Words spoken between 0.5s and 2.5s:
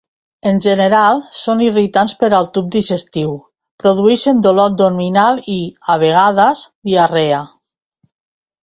En general, són irritants per al